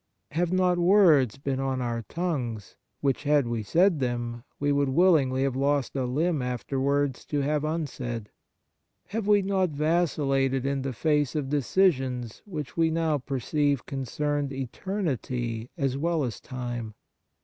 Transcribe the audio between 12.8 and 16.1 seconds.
now perceive concerned eternity as